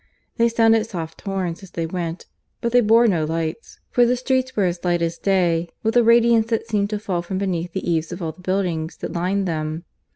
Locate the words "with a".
5.83-6.01